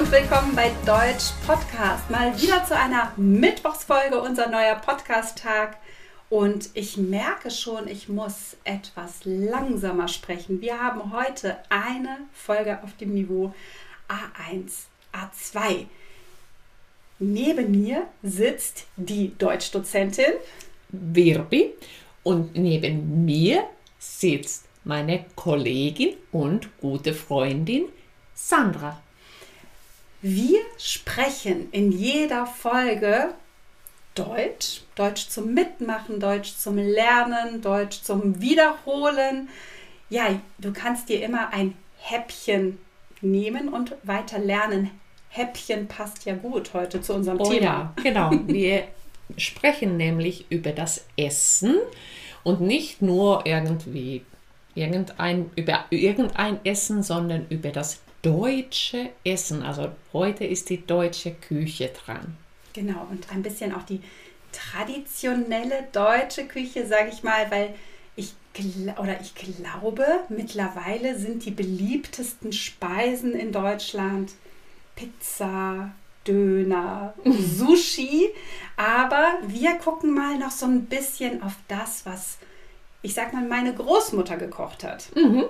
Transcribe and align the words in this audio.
und 0.00 0.12
willkommen 0.12 0.56
bei 0.56 0.70
Deutsch 0.86 1.32
Podcast. 1.46 2.08
Mal 2.08 2.32
wieder 2.40 2.64
zu 2.64 2.74
einer 2.74 3.12
Mittwochsfolge, 3.18 4.18
unser 4.18 4.48
neuer 4.48 4.76
Podcast-Tag. 4.76 5.76
Und 6.30 6.70
ich 6.72 6.96
merke 6.96 7.50
schon, 7.50 7.86
ich 7.86 8.08
muss 8.08 8.56
etwas 8.64 9.20
langsamer 9.24 10.08
sprechen. 10.08 10.62
Wir 10.62 10.80
haben 10.80 11.12
heute 11.12 11.58
eine 11.68 12.16
Folge 12.32 12.82
auf 12.82 12.96
dem 12.96 13.12
Niveau 13.12 13.52
A1, 14.08 14.84
A2. 15.12 15.84
Neben 17.18 17.70
mir 17.70 18.06
sitzt 18.22 18.86
die 18.96 19.36
Deutschdozentin 19.36 20.32
Virbi 20.88 21.74
und 22.22 22.56
neben 22.56 23.26
mir 23.26 23.64
sitzt 23.98 24.64
meine 24.82 25.26
Kollegin 25.36 26.16
und 26.32 26.70
gute 26.80 27.12
Freundin 27.12 27.84
Sandra. 28.32 29.02
Wir 30.22 30.60
sprechen 30.76 31.68
in 31.72 31.92
jeder 31.92 32.46
Folge 32.46 33.30
Deutsch, 34.14 34.82
Deutsch 34.94 35.28
zum 35.28 35.54
Mitmachen, 35.54 36.20
Deutsch 36.20 36.56
zum 36.56 36.76
Lernen, 36.76 37.62
Deutsch 37.62 38.02
zum 38.02 38.40
Wiederholen. 38.40 39.48
Ja, 40.10 40.40
du 40.58 40.72
kannst 40.72 41.08
dir 41.08 41.24
immer 41.24 41.52
ein 41.52 41.74
Häppchen 41.98 42.78
nehmen 43.22 43.68
und 43.68 43.94
weiter 44.02 44.38
lernen. 44.38 44.90
Häppchen 45.30 45.86
passt 45.86 46.24
ja 46.26 46.34
gut 46.34 46.74
heute 46.74 47.00
zu 47.00 47.14
unserem 47.14 47.40
Oh 47.40 47.48
Thema. 47.50 47.64
ja, 47.64 47.94
genau. 48.02 48.30
Wir 48.46 48.84
sprechen 49.36 49.96
nämlich 49.96 50.50
über 50.50 50.72
das 50.72 51.06
Essen 51.16 51.76
und 52.42 52.60
nicht 52.60 53.00
nur 53.00 53.46
irgendwie 53.46 54.24
irgendein, 54.74 55.50
über 55.56 55.84
irgendein 55.90 56.58
Essen, 56.64 57.02
sondern 57.02 57.46
über 57.48 57.70
das 57.70 58.00
deutsche 58.22 59.10
Essen. 59.24 59.62
Also 59.62 59.90
heute 60.12 60.44
ist 60.44 60.70
die 60.70 60.84
deutsche 60.86 61.32
Küche 61.32 61.88
dran. 61.88 62.36
Genau, 62.72 63.06
und 63.10 63.30
ein 63.32 63.42
bisschen 63.42 63.74
auch 63.74 63.82
die 63.82 64.00
traditionelle 64.52 65.88
deutsche 65.92 66.46
Küche, 66.46 66.86
sage 66.86 67.10
ich 67.12 67.22
mal, 67.22 67.50
weil 67.50 67.74
ich 68.16 68.34
oder 68.98 69.20
ich 69.20 69.34
glaube, 69.34 70.04
mittlerweile 70.28 71.18
sind 71.18 71.44
die 71.44 71.52
beliebtesten 71.52 72.52
Speisen 72.52 73.32
in 73.32 73.52
Deutschland 73.52 74.32
Pizza, 74.96 75.92
Döner, 76.26 77.14
Sushi, 77.24 78.28
aber 78.76 79.38
wir 79.46 79.74
gucken 79.76 80.12
mal 80.12 80.36
noch 80.36 80.50
so 80.50 80.66
ein 80.66 80.86
bisschen 80.86 81.42
auf 81.42 81.54
das, 81.68 82.04
was 82.04 82.38
ich 83.02 83.14
sag 83.14 83.32
mal 83.32 83.46
meine 83.46 83.74
Großmutter 83.74 84.36
gekocht 84.36 84.84
hat. 84.84 85.14
Mhm. 85.14 85.44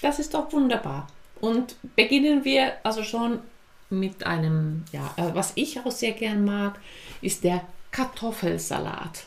Das 0.00 0.18
ist 0.18 0.34
doch 0.34 0.52
wunderbar. 0.52 1.06
Und 1.40 1.76
beginnen 1.96 2.44
wir 2.44 2.72
also 2.82 3.02
schon 3.02 3.40
mit 3.90 4.24
einem, 4.26 4.84
ja, 4.92 5.14
äh, 5.16 5.34
was 5.34 5.52
ich 5.54 5.80
auch 5.80 5.90
sehr 5.90 6.12
gern 6.12 6.44
mag, 6.44 6.78
ist 7.22 7.44
der 7.44 7.62
Kartoffelsalat. 7.90 9.24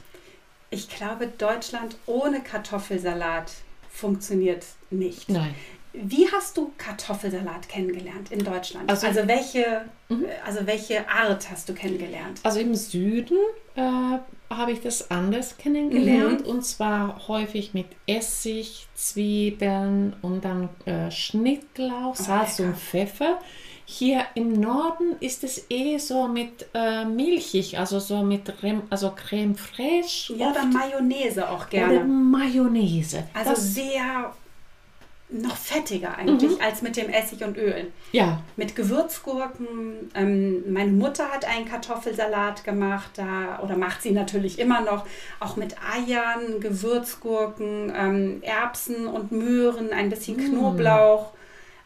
Ich 0.69 0.89
glaube, 0.89 1.27
Deutschland 1.27 1.95
ohne 2.05 2.41
Kartoffelsalat 2.41 3.51
funktioniert 3.89 4.65
nicht. 4.89 5.29
Nein. 5.29 5.53
Wie 5.93 6.31
hast 6.31 6.55
du 6.55 6.71
Kartoffelsalat 6.77 7.67
kennengelernt 7.67 8.31
in 8.31 8.43
Deutschland? 8.43 8.89
Also, 8.89 9.07
Also- 9.07 9.27
welche, 9.27 9.81
also 10.45 10.65
welche 10.65 11.07
Art 11.09 11.49
hast 11.49 11.67
du 11.67 11.73
kennengelernt? 11.73 12.39
Also 12.43 12.59
im 12.59 12.75
Süden 12.75 13.37
äh, 13.75 14.19
habe 14.57 14.71
ich 14.71 14.81
das 14.81 15.11
anders 15.11 15.57
kennengelernt 15.57 16.45
und 16.45 16.63
zwar 16.63 17.27
häufig 17.27 17.73
mit 17.73 17.87
Essig, 18.05 18.87
Zwiebeln 18.93 20.15
und 20.21 20.45
dann 20.45 20.69
äh, 20.85 21.09
Schnittlauch, 21.09 22.15
Salz 22.15 22.59
lecker. 22.59 22.71
und 22.71 22.77
Pfeffer. 22.77 23.39
Hier 23.85 24.25
im 24.35 24.53
Norden 24.53 25.17
ist 25.19 25.43
es 25.43 25.65
eh 25.69 25.97
so 25.97 26.27
mit 26.27 26.67
äh, 26.73 27.03
milchig, 27.03 27.77
also 27.77 27.99
so 27.99 28.23
mit 28.23 28.45
Creme, 28.59 28.83
also 28.89 29.11
Creme 29.11 29.55
fraiche 29.55 30.33
Ja, 30.35 30.51
oder. 30.51 30.65
Mayonnaise 30.65 31.49
auch 31.49 31.61
oder 31.61 31.69
gerne. 31.69 32.03
Mayonnaise. 32.05 33.23
Also 33.33 33.49
das, 33.49 33.73
sehr 33.73 34.33
noch 35.31 35.55
fettiger 35.55 36.17
eigentlich 36.17 36.51
Mhm. 36.57 36.61
als 36.61 36.81
mit 36.81 36.97
dem 36.97 37.09
Essig 37.09 37.43
und 37.43 37.57
Öl. 37.57 37.91
ja, 38.11 38.41
Mit 38.57 38.75
Gewürzgurken. 38.75 40.11
Ähm, 40.13 40.71
meine 40.73 40.91
Mutter 40.91 41.29
hat 41.29 41.45
einen 41.45 41.65
Kartoffelsalat 41.65 42.63
gemacht, 42.63 43.11
da, 43.15 43.59
oder 43.63 43.77
macht 43.77 44.01
sie 44.01 44.11
natürlich 44.11 44.59
immer 44.59 44.81
noch, 44.81 45.05
auch 45.39 45.55
mit 45.55 45.75
Eiern, 45.79 46.59
Gewürzgurken, 46.59 47.91
ähm, 47.95 48.39
Erbsen 48.43 49.07
und 49.07 49.31
Möhren, 49.31 49.91
ein 49.91 50.09
bisschen 50.09 50.37
Mm. 50.37 50.49
Knoblauch. 50.49 51.31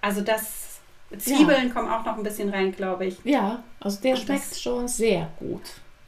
Also 0.02 0.22
das, 0.22 0.80
Zwiebeln 1.18 1.74
kommen 1.74 1.90
auch 1.90 2.04
noch 2.06 2.18
ein 2.18 2.24
bisschen 2.24 2.50
rein, 2.50 2.72
glaube 2.76 3.06
ich. 3.06 3.18
ja, 3.24 3.64
also 3.80 4.02
der 4.02 4.14
Und 4.16 4.22
schmeckt 4.22 4.56
schon 4.56 4.88
sehr 4.88 5.30
gut. 5.40 5.62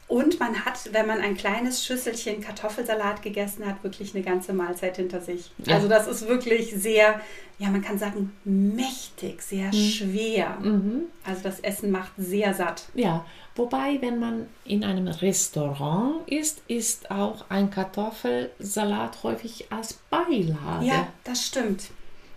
Und 0.08 0.40
man 0.40 0.64
hat, 0.64 0.94
wenn 0.94 1.06
man 1.06 1.20
ein 1.20 1.36
kleines 1.36 1.86
Schüsselchen 1.86 2.40
Kartoffelsalat 2.40 3.22
gegessen 3.22 3.66
hat, 3.66 3.84
wirklich 3.84 4.16
eine 4.16 4.24
ganze 4.24 4.54
Mahlzeit 4.54 4.96
hinter 4.96 5.20
sich. 5.20 5.52
Ja. 5.66 5.76
Also 5.76 5.90
das 5.90 6.08
ist 6.08 6.30
wirklich 6.30 6.72
sehr, 6.72 7.20
ja, 7.60 7.70
man 7.70 7.82
kann 7.82 8.00
sagen, 8.00 8.32
mächtig, 8.46 9.42
sehr 9.42 9.74
schwer. 9.74 10.60
Mhm. 10.62 11.08
Also 11.26 11.44
das 11.44 11.60
Essen 11.60 11.92
macht 11.92 12.14
sehr 12.18 12.54
satt. 12.54 12.86
Ja, 12.94 13.26
wobei, 13.56 13.98
wenn 14.00 14.18
man 14.18 14.48
in 14.64 14.86
einem 14.86 15.10
Restaurant 15.10 16.26
ist, 16.30 16.62
ist 16.70 17.12
auch 17.12 17.44
ein 17.50 17.70
Kartoffelsalat 17.70 19.24
häufig 19.24 19.66
als 19.72 19.96
Beilage. 20.10 20.86
Ja, 20.86 21.08
das 21.26 21.46
stimmt. 21.46 21.90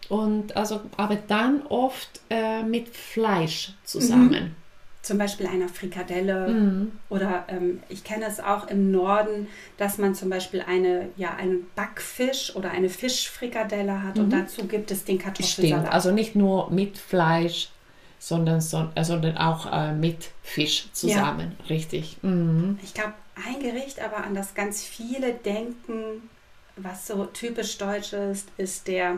Und 0.09 0.57
also, 0.57 0.81
aber 0.97 1.15
dann 1.15 1.63
oft 1.69 2.21
äh, 2.31 2.65
mit 2.65 2.89
Fleisch 2.89 3.75
zusammen. 3.85 4.57
Zum 5.03 5.17
Beispiel 5.17 5.47
einer 5.47 5.69
Frikadelle 5.69 6.49
Mhm. 6.49 6.93
oder 7.09 7.45
ähm, 7.49 7.83
ich 7.89 8.05
kenne 8.05 8.27
es 8.27 8.39
auch 8.39 8.69
im 8.69 8.91
Norden, 8.91 9.49
dass 9.79 9.97
man 9.97 10.15
zum 10.15 10.29
Beispiel 10.29 10.63
eine, 10.67 11.09
ja, 11.17 11.35
einen 11.37 11.67
Backfisch 11.75 12.55
oder 12.55 12.71
eine 12.71 12.91
Fischfrikadelle 12.91 14.03
hat 14.03 14.19
und 14.19 14.31
dazu 14.31 14.67
gibt 14.67 14.91
es 14.91 15.05
den 15.05 15.19
Stimmt, 15.19 15.37
Kartoffelsalat. 15.37 15.93
also 15.93 16.11
nicht 16.13 16.37
nur 16.37 16.71
mit 16.71 16.99
Fleisch, 16.99 17.71
sondern, 18.19 18.61
son- 18.61 18.91
äh, 18.95 19.03
sondern 19.03 19.39
auch 19.39 19.73
äh, 19.73 19.93
mit 19.95 20.33
Fisch 20.43 20.89
zusammen. 20.93 21.57
Richtig. 21.71 22.19
Mhm. 22.21 22.79
Ich 22.83 22.93
glaube, 22.93 23.15
ein 23.47 23.59
Gericht, 23.63 24.01
aber 24.03 24.19
an 24.25 24.35
das 24.35 24.53
ganz 24.55 24.83
viele 24.85 25.33
denken, 25.33 26.29
was 26.77 27.07
so 27.07 27.25
typisch 27.25 27.79
deutsch 27.79 28.13
ist, 28.13 28.49
ist 28.59 28.87
der 28.87 29.17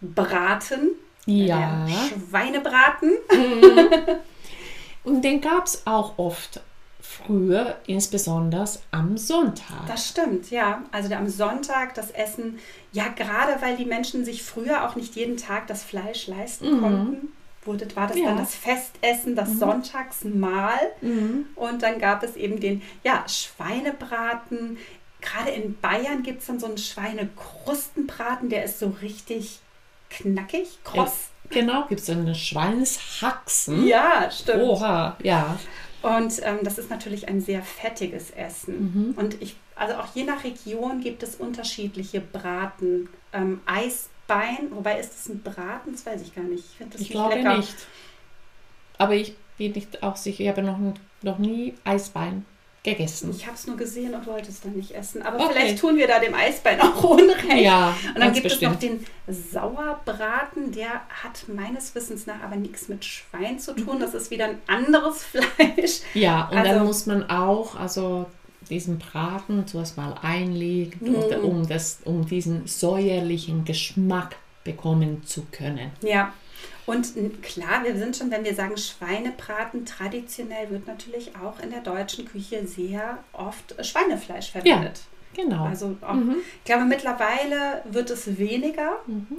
Braten. 0.00 0.88
Ja. 1.26 1.86
Der 1.86 1.94
Schweinebraten. 2.08 3.12
Und 5.04 5.22
den 5.22 5.40
gab 5.40 5.66
es 5.66 5.86
auch 5.86 6.18
oft 6.18 6.60
früher, 7.00 7.78
insbesondere 7.86 8.68
am 8.90 9.16
Sonntag. 9.16 9.86
Das 9.86 10.08
stimmt, 10.08 10.50
ja. 10.50 10.82
Also 10.92 11.12
am 11.14 11.28
Sonntag 11.28 11.94
das 11.94 12.10
Essen, 12.10 12.58
ja, 12.92 13.08
gerade 13.08 13.60
weil 13.60 13.76
die 13.76 13.84
Menschen 13.84 14.24
sich 14.24 14.42
früher 14.42 14.86
auch 14.88 14.96
nicht 14.96 15.16
jeden 15.16 15.36
Tag 15.36 15.66
das 15.66 15.82
Fleisch 15.82 16.26
leisten 16.26 16.80
konnten, 16.80 17.32
wurde, 17.64 17.94
war 17.96 18.06
das 18.06 18.18
Ja. 18.18 18.26
dann 18.26 18.38
das 18.38 18.54
Festessen, 18.54 19.34
das 19.34 19.58
Sonntagsmahl. 19.58 20.78
Mhm. 21.00 21.46
Und 21.56 21.82
dann 21.82 21.98
gab 21.98 22.22
es 22.22 22.36
eben 22.36 22.60
den 22.60 22.82
ja, 23.02 23.24
Schweinebraten. 23.28 24.78
Gerade 25.20 25.50
in 25.50 25.78
Bayern 25.80 26.22
gibt 26.22 26.40
es 26.40 26.46
dann 26.46 26.60
so 26.60 26.66
einen 26.66 26.78
Schweinekrustenbraten, 26.78 28.48
der 28.48 28.64
ist 28.64 28.78
so 28.78 28.94
richtig 29.02 29.60
knackig, 30.10 30.78
kross. 30.84 31.29
Genau, 31.50 31.86
gibt 31.88 32.00
es 32.00 32.08
eine 32.10 32.34
Schweinshaxen. 32.34 33.86
Ja, 33.86 34.30
stimmt. 34.30 34.62
Oha, 34.62 35.16
ja. 35.22 35.58
Und 36.02 36.32
ähm, 36.44 36.60
das 36.62 36.78
ist 36.78 36.88
natürlich 36.88 37.28
ein 37.28 37.40
sehr 37.40 37.62
fettiges 37.62 38.30
Essen. 38.30 39.14
Und 39.16 39.40
ich, 39.42 39.56
also 39.76 39.94
auch 39.96 40.06
je 40.14 40.24
nach 40.24 40.44
Region 40.44 41.00
gibt 41.02 41.22
es 41.22 41.34
unterschiedliche 41.36 42.20
Braten. 42.20 43.08
Ähm, 43.32 43.60
Eisbein, 43.66 44.70
wobei 44.70 44.98
ist 44.98 45.12
das 45.12 45.28
ein 45.28 45.42
Braten? 45.42 45.92
Das 45.92 46.06
weiß 46.06 46.22
ich 46.22 46.34
gar 46.34 46.44
nicht. 46.44 46.64
Ich 46.70 46.76
finde 46.78 46.92
das 46.92 47.00
Ich 47.02 47.08
nicht 47.08 47.16
glaube 47.16 47.34
lecker. 47.34 47.56
nicht. 47.58 47.76
Aber 48.96 49.14
ich 49.14 49.34
bin 49.58 49.72
nicht 49.72 50.02
auch 50.02 50.16
sicher. 50.16 50.42
Ich 50.42 50.48
habe 50.48 50.62
noch, 50.62 50.78
noch 51.22 51.38
nie 51.38 51.74
Eisbein 51.84 52.46
gegessen. 52.82 53.30
Ich 53.36 53.46
habe 53.46 53.56
es 53.56 53.66
nur 53.66 53.76
gesehen 53.76 54.14
und 54.14 54.26
wollte 54.26 54.48
es 54.48 54.60
dann 54.62 54.72
nicht 54.72 54.92
essen. 54.92 55.20
Aber 55.22 55.36
Okay. 55.44 55.48
vielleicht 55.52 55.78
tun 55.80 55.96
wir 55.96 56.06
da 56.08 56.18
dem 56.18 56.34
Eisbein 56.34 56.80
auch 56.80 57.02
Unrecht. 57.10 57.54
Ja, 57.62 57.94
Und 58.14 58.20
dann 58.20 58.32
gibt 58.32 58.44
bestimmt. 58.44 58.82
es 58.82 58.88
noch 58.90 58.96
den 58.98 59.06
Sauerbraten. 59.80 60.72
Der 60.72 61.02
hat 61.22 61.44
meines 61.48 61.94
Wissens 61.94 62.26
nach 62.26 62.42
aber 62.42 62.56
nichts 62.56 62.88
mit 62.88 63.04
Schwein 63.04 63.58
zu 63.58 63.74
tun. 63.74 63.96
Mhm. 63.96 64.00
Das 64.00 64.14
ist 64.14 64.30
wieder 64.30 64.46
ein 64.46 64.58
anderes 64.66 65.22
Fleisch. 65.24 66.00
Ja, 66.14 66.48
und 66.50 66.58
Also- 66.58 66.72
dann 66.74 66.86
muss 66.86 67.06
man 67.06 67.28
auch, 67.30 67.76
also 67.76 68.26
diesen 68.68 68.98
Braten 68.98 69.66
zuerst 69.66 69.96
mal 69.96 70.14
einlegen, 70.22 71.12
Mhm. 71.12 71.44
um, 71.44 71.68
das, 71.68 71.98
um 72.04 72.26
diesen 72.26 72.66
säuerlichen 72.66 73.64
Geschmack 73.64 74.36
bekommen 74.64 75.22
zu 75.24 75.46
können. 75.50 75.90
Ja. 76.02 76.32
Und 76.86 77.42
klar, 77.42 77.84
wir 77.84 77.96
sind 77.96 78.16
schon, 78.16 78.30
wenn 78.30 78.44
wir 78.44 78.54
sagen 78.54 78.76
Schweinebraten, 78.76 79.86
traditionell 79.86 80.70
wird 80.70 80.86
natürlich 80.86 81.30
auch 81.36 81.60
in 81.60 81.70
der 81.70 81.80
deutschen 81.80 82.24
Küche 82.24 82.66
sehr 82.66 83.18
oft 83.32 83.74
Schweinefleisch 83.84 84.50
verwendet. 84.50 85.02
Genau. 85.34 85.64
Also 85.66 85.96
auch, 86.00 86.14
Mhm. 86.14 86.36
ich 86.58 86.64
glaube, 86.64 86.84
mittlerweile 86.86 87.82
wird 87.84 88.10
es 88.10 88.36
weniger, 88.38 88.96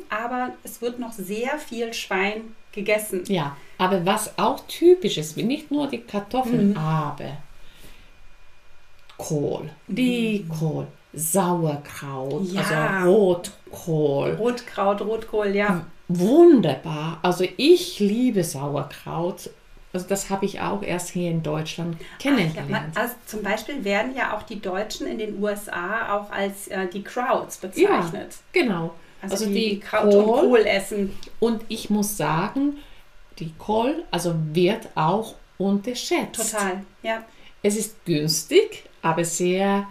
aber 0.09 0.53
es 0.63 0.81
wird 0.81 0.99
noch 0.99 1.11
sehr 1.11 1.57
viel 1.59 1.93
Schwein 1.93 2.55
gegessen. 2.71 3.23
Ja, 3.27 3.57
aber 3.77 4.05
was 4.05 4.37
auch 4.39 4.65
typisch 4.67 5.17
ist, 5.17 5.35
nicht 5.35 5.69
nur 5.69 5.87
die 5.87 5.99
Kartoffeln, 5.99 6.69
Mhm. 6.71 6.77
aber 6.77 7.37
Kohl, 9.17 9.69
die 9.87 10.45
Kohl, 10.47 10.87
Sauerkraut, 11.13 12.43
Ja. 12.51 12.61
also 13.01 13.09
Rotkohl. 13.11 14.31
Rotkraut, 14.35 15.01
Rotkohl, 15.01 15.55
ja. 15.55 15.85
Wunderbar. 16.07 17.19
Also 17.21 17.45
ich 17.57 17.99
liebe 17.99 18.43
Sauerkraut. 18.43 19.49
Also 19.93 20.07
das 20.07 20.29
habe 20.29 20.45
ich 20.45 20.61
auch 20.61 20.83
erst 20.83 21.09
hier 21.09 21.29
in 21.31 21.43
Deutschland 21.43 21.97
Ja, 22.21 22.31
man, 22.31 22.39
kennengelernt. 22.53 22.97
also 22.97 23.13
zum 23.25 23.43
Beispiel 23.43 23.83
werden 23.83 24.15
ja 24.15 24.35
auch 24.37 24.43
die 24.43 24.61
Deutschen 24.61 25.05
in 25.07 25.17
den 25.17 25.41
USA 25.43 26.15
auch 26.17 26.31
als 26.31 26.69
äh, 26.69 26.87
die 26.87 27.03
Krauts 27.03 27.57
bezeichnet. 27.57 28.35
genau. 28.53 28.93
Also, 29.21 29.33
Also 29.35 29.45
die, 29.47 29.53
die 29.53 29.79
Kraut 29.81 30.13
und 30.13 30.25
Kohl- 30.25 30.39
Kohl 30.49 30.59
essen. 30.65 31.11
Und 31.39 31.61
ich 31.67 31.89
muss 31.89 32.15
sagen, 32.17 32.77
die 33.39 33.51
Kohl 33.59 34.03
also 34.11 34.33
wird 34.53 34.87
auch 34.95 35.35
unterschätzt. 35.57 36.51
Total, 36.53 36.81
ja. 37.03 37.23
Es 37.61 37.77
ist 37.77 38.03
günstig, 38.05 38.83
aber 39.03 39.23
sehr 39.25 39.87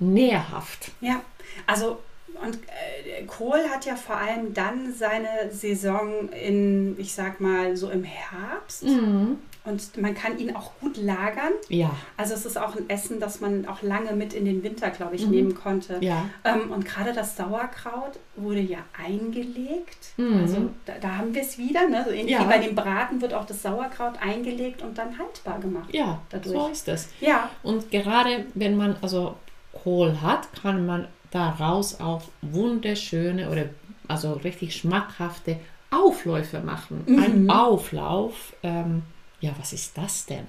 nährhaft. 0.00 0.90
Ja, 1.00 1.20
also 1.66 1.98
und 2.42 2.54
äh, 2.56 3.24
Kohl 3.26 3.58
hat 3.72 3.84
ja 3.84 3.96
vor 3.96 4.16
allem 4.16 4.54
dann 4.54 4.94
seine 4.94 5.28
Saison 5.52 6.28
in, 6.30 6.98
ich 6.98 7.12
sag 7.12 7.40
mal, 7.40 7.76
so 7.76 7.90
im 7.90 8.04
Herbst. 8.04 8.84
Mhm. 8.84 9.38
Und 9.62 9.98
man 10.00 10.14
kann 10.14 10.38
ihn 10.38 10.56
auch 10.56 10.72
gut 10.80 10.96
lagern. 10.96 11.52
Ja, 11.68 11.94
Also 12.16 12.32
es 12.32 12.46
ist 12.46 12.56
auch 12.56 12.76
ein 12.76 12.88
Essen, 12.88 13.20
das 13.20 13.40
man 13.42 13.66
auch 13.68 13.82
lange 13.82 14.12
mit 14.12 14.32
in 14.32 14.46
den 14.46 14.62
Winter, 14.62 14.88
glaube 14.88 15.16
ich, 15.16 15.26
Mhm. 15.26 15.30
nehmen 15.32 15.54
konnte. 15.54 15.98
ja. 16.00 16.24
Ähm, 16.44 16.70
und 16.70 16.86
gerade 16.86 17.12
das 17.12 17.36
Sauerkraut 17.36 18.12
wurde 18.36 18.60
ja 18.60 18.78
eingelegt. 18.98 20.12
Mhm. 20.16 20.40
Also 20.40 20.70
da, 20.86 20.94
da 21.00 21.16
haben 21.18 21.34
wir 21.34 21.42
es 21.42 21.58
wieder. 21.58 21.86
Ne? 21.88 22.04
So 22.06 22.10
ähnlich 22.10 22.30
Ja. 22.32 22.40
wie 22.44 22.48
bei 22.48 22.58
dem 22.58 22.74
Braten 22.74 23.20
wird 23.20 23.34
auch 23.34 23.44
das 23.44 23.60
Sauerkraut 23.62 24.14
eingelegt 24.20 24.80
und 24.82 24.96
dann 24.96 25.18
haltbar 25.18 25.58
gemacht. 25.60 25.92
Ja, 25.92 26.22
Dadurch. 26.30 26.54
so 26.56 26.68
ist 26.68 26.88
es. 26.88 27.08
Ja, 27.20 27.50
Und 27.62 27.90
gerade 27.90 28.46
wenn 28.54 28.76
man 28.78 28.96
also 29.02 29.36
Kohl 29.72 30.20
hat, 30.20 30.48
kann 30.62 30.86
man 30.86 31.08
daraus 31.30 32.00
auch 32.00 32.22
wunderschöne 32.42 33.50
oder 33.50 33.64
also 34.08 34.32
richtig 34.32 34.74
schmackhafte 34.76 35.56
Aufläufe 35.90 36.60
machen. 36.60 37.04
Ein 37.06 37.44
Mhm. 37.44 37.50
Auflauf, 37.50 38.54
ähm, 38.62 39.02
ja, 39.40 39.52
was 39.58 39.72
ist 39.72 39.96
das 39.96 40.26
denn? 40.26 40.46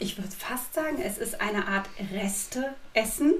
ich 0.00 0.16
würde 0.16 0.30
fast 0.30 0.74
sagen, 0.74 0.98
es 1.04 1.18
ist 1.18 1.40
eine 1.40 1.66
Art 1.66 1.86
Reste-Essen. 2.14 3.34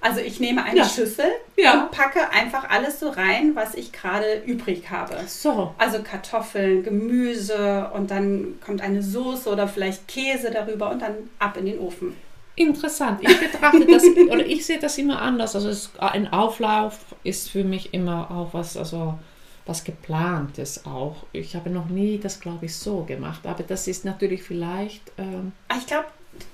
Also 0.00 0.20
ich 0.20 0.38
nehme 0.38 0.62
eine 0.62 0.70
Hm? 0.72 0.78
Ja. 0.78 0.84
Schüssel 0.88 1.24
Ja. 1.56 1.82
und 1.82 1.90
packe 1.90 2.30
einfach 2.30 2.70
alles 2.70 3.00
so 3.00 3.08
rein, 3.08 3.56
was 3.56 3.74
ich 3.74 3.90
gerade 3.92 4.40
übrig 4.46 4.88
habe. 4.90 5.16
So, 5.26 5.74
Also 5.78 6.02
Kartoffeln, 6.04 6.84
Gemüse 6.84 7.90
und 7.92 8.12
dann 8.12 8.54
kommt 8.64 8.82
eine 8.82 9.02
Soße 9.02 9.50
oder 9.50 9.66
vielleicht 9.66 10.06
Käse 10.06 10.52
darüber 10.52 10.90
und 10.90 11.02
dann 11.02 11.14
ab 11.40 11.56
in 11.56 11.66
den 11.66 11.80
Ofen. 11.80 12.14
Interessant. 12.56 13.20
Ich 13.22 13.38
betrachte 13.40 13.86
das 13.86 14.02
oder 14.30 14.44
ich 14.44 14.66
sehe 14.66 14.78
das 14.78 14.98
immer 14.98 15.22
anders. 15.22 15.54
Also 15.54 15.68
es, 15.68 15.90
ein 15.98 16.32
Auflauf 16.32 16.98
ist 17.22 17.50
für 17.50 17.62
mich 17.64 17.94
immer 17.94 18.30
auch 18.30 18.52
was, 18.54 18.76
also 18.76 19.18
was 19.66 19.84
geplantes 19.84 20.86
auch. 20.86 21.24
Ich 21.32 21.54
habe 21.56 21.70
noch 21.70 21.86
nie 21.86 22.18
das, 22.18 22.40
glaube 22.40 22.66
ich, 22.66 22.76
so 22.76 23.02
gemacht. 23.04 23.40
Aber 23.46 23.62
das 23.62 23.86
ist 23.88 24.04
natürlich 24.04 24.42
vielleicht, 24.42 25.02
ähm, 25.18 25.52
Ah, 25.68 25.74
Ich 25.78 25.86
glaube, 25.86 26.06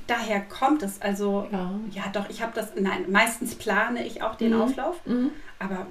daher 0.07 0.41
kommt 0.43 0.83
es. 0.83 1.01
Also 1.01 1.47
ja. 1.53 1.71
ja, 1.93 2.03
doch, 2.13 2.29
ich 2.31 2.43
habe 2.43 2.53
das, 2.55 2.69
nein, 2.79 3.05
meistens 3.11 3.55
plane 3.55 4.05
ich 4.07 4.23
auch 4.23 4.35
den 4.37 4.55
Mhm. 4.55 4.63
Auflauf, 4.63 4.97
Mhm. 5.05 5.31
aber 5.59 5.87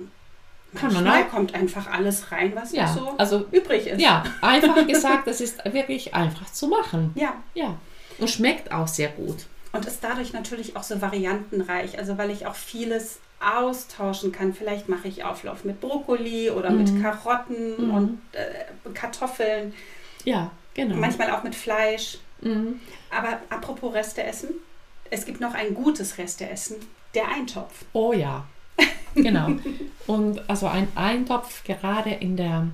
Kann 0.76 0.94
man 0.94 1.08
auch. 1.08 1.30
kommt 1.30 1.54
einfach 1.54 1.92
alles 1.92 2.32
rein, 2.32 2.54
was 2.56 2.72
Ja, 2.72 2.88
so 2.88 3.14
also 3.18 3.46
übrig 3.52 3.86
ist. 3.88 4.02
Ja, 4.02 4.24
einfach 4.42 4.88
gesagt, 4.88 5.28
das 5.28 5.42
ist 5.42 5.64
wirklich 5.66 6.14
einfach 6.16 6.52
zu 6.52 6.68
machen. 6.68 7.12
Ja, 7.16 7.34
Ja. 7.54 7.76
Und 8.18 8.30
schmeckt 8.30 8.72
auch 8.72 8.88
sehr 8.88 9.10
gut. 9.10 9.46
Und 9.74 9.86
ist 9.86 10.04
dadurch 10.04 10.34
natürlich 10.34 10.76
auch 10.76 10.84
so 10.84 11.02
variantenreich, 11.02 11.98
also 11.98 12.18
weil 12.18 12.30
ich 12.32 12.46
auch 12.46 12.56
vieles 12.56 13.20
austauschen 13.40 14.32
kann. 14.32 14.54
Vielleicht 14.54 14.90
mache 14.90 15.08
ich 15.08 15.24
Auflauf 15.24 15.64
mit 15.64 15.80
Brokkoli 15.82 16.50
oder 16.52 16.70
mit 16.70 16.92
Mhm. 16.92 17.02
Karotten 17.02 17.88
Mhm. 17.88 17.94
und 17.94 18.22
äh, 18.34 18.90
Kartoffeln, 18.94 19.74
Ja, 20.26 20.52
genau. 20.74 20.96
manchmal 20.98 21.32
auch 21.32 21.44
mit 21.44 21.56
Fleisch. 21.56 22.20
Mhm. 22.42 22.80
Aber 23.10 23.40
apropos 23.50 23.94
Reste 23.94 24.24
essen, 24.24 24.50
es 25.10 25.26
gibt 25.26 25.42
noch 25.42 25.54
ein 25.54 25.74
gutes 25.74 26.18
Reste 26.18 26.50
essen, 26.50 26.76
der 27.16 27.28
Eintopf. 27.30 27.84
Oh 27.94 28.14
ja, 28.14 28.46
genau. 29.16 29.52
Und 30.08 30.48
also 30.50 30.68
ein 30.68 30.88
Eintopf 30.96 31.64
gerade 31.64 32.12
in 32.12 32.38
der 32.38 32.68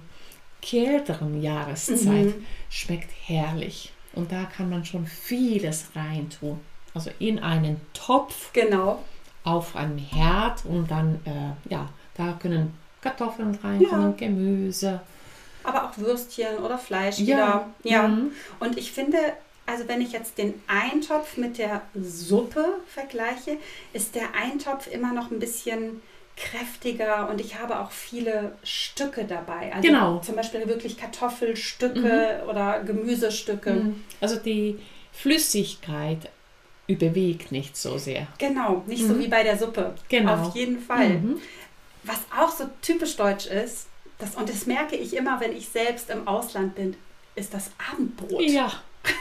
kälteren 0.61 1.41
Jahreszeit 1.41 2.25
Mhm. 2.25 2.45
schmeckt 2.69 3.09
herrlich. 3.25 3.93
Und 4.13 4.31
da 4.31 4.43
kann 4.45 4.69
man 4.69 4.83
schon 4.83 5.05
vieles 5.05 5.89
reintun. 5.95 6.59
Also 6.97 7.11
in 7.19 7.37
einen 7.37 7.79
Topf 7.93 8.51
Genau. 8.53 9.03
auf 9.43 9.75
einem 9.75 9.99
Herd 9.99 10.65
und 10.65 10.89
dann, 10.89 11.19
äh, 11.25 11.71
ja, 11.71 11.87
da 12.15 12.35
können 12.41 12.73
Kartoffeln 13.01 13.53
reinkommen, 13.63 14.17
Gemüse. 14.17 14.99
Aber 15.63 15.83
auch 15.85 15.97
Würstchen 15.99 16.57
oder 16.57 16.79
Fleisch 16.79 17.19
Ja. 17.19 17.25
wieder. 17.27 17.67
Ja. 17.83 18.07
Mhm. 18.07 18.31
Und 18.59 18.79
ich 18.79 18.91
finde, 18.91 19.19
also 19.67 19.87
wenn 19.87 20.01
ich 20.01 20.11
jetzt 20.11 20.39
den 20.39 20.55
Eintopf 20.65 21.37
mit 21.37 21.59
der 21.59 21.83
Suppe 21.93 22.65
vergleiche, 22.87 23.57
ist 23.93 24.15
der 24.15 24.33
Eintopf 24.33 24.87
immer 24.91 25.13
noch 25.13 25.29
ein 25.29 25.37
bisschen 25.37 26.01
kräftiger 26.35 27.29
und 27.29 27.39
ich 27.39 27.59
habe 27.59 27.79
auch 27.79 27.91
viele 27.91 28.53
Stücke 28.63 29.25
dabei. 29.25 29.71
Also 29.71 29.87
Genau. 29.87 30.17
zum 30.21 30.35
Beispiel 30.35 30.67
wirklich 30.67 30.97
Kartoffelstücke 30.97 32.43
oder 32.49 32.79
Gemüsestücke. 32.79 33.69
Mhm. 33.71 34.03
Also 34.19 34.37
die 34.37 34.79
Flüssigkeit 35.11 36.29
überwiegt 36.87 37.51
nicht 37.51 37.75
so 37.77 37.97
sehr. 37.97 38.27
Genau, 38.37 38.83
nicht 38.87 39.05
so 39.05 39.13
Mhm. 39.13 39.19
wie 39.19 39.27
bei 39.27 39.43
der 39.43 39.57
Suppe. 39.57 39.93
Genau. 40.09 40.33
Auf 40.47 40.55
jeden 40.55 40.79
Fall. 40.79 41.09
Mhm. 41.09 41.37
Was 42.03 42.19
auch 42.37 42.49
so 42.49 42.65
typisch 42.81 43.15
deutsch 43.17 43.47
ist, 43.47 43.87
das, 44.19 44.35
und 44.35 44.49
das 44.49 44.65
merke 44.65 44.95
ich 44.95 45.15
immer, 45.15 45.39
wenn 45.39 45.55
ich 45.55 45.67
selbst 45.69 46.09
im 46.09 46.27
Ausland 46.27 46.75
bin, 46.75 46.95
ist 47.35 47.53
das 47.53 47.69
Abendbrot. 47.91 48.41
Ja, 48.41 48.71